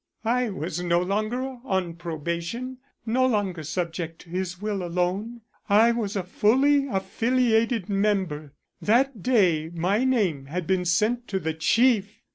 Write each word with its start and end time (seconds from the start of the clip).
"I 0.25 0.49
was 0.49 0.81
no 0.81 0.99
longer 0.99 1.59
on 1.63 1.93
probation, 1.93 2.79
no 3.05 3.23
longer 3.27 3.61
subject 3.61 4.21
to 4.21 4.31
his 4.31 4.59
will 4.59 4.81
alone. 4.81 5.41
I 5.69 5.91
was 5.91 6.15
a 6.15 6.23
fully 6.23 6.87
affiliated 6.87 7.87
member. 7.87 8.51
That 8.81 9.21
day 9.21 9.69
my 9.71 10.03
name 10.03 10.45
had 10.47 10.65
been 10.65 10.85
sent 10.85 11.27
to 11.27 11.39
the 11.39 11.53
Chief. 11.53 12.19